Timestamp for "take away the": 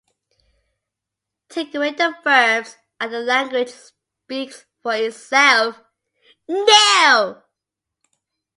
1.49-2.15